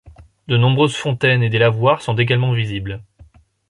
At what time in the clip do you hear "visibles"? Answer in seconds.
2.53-3.03